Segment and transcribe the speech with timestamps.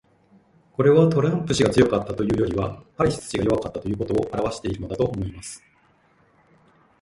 [0.73, 5.61] これは、トランプ氏が強かったというよりはハリス氏が弱かったということを表してるのだと思います。